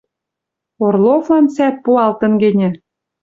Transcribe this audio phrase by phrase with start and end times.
[0.85, 2.69] Орловлан сӓп пуалтын гӹньӹ?..»